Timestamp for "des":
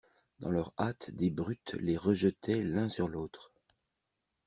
1.11-1.29